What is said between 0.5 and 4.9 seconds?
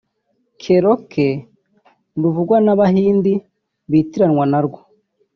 Cherokee ruvugwa n’Abahindi bitiranwa narwo